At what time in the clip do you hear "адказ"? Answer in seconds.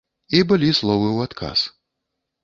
1.29-1.59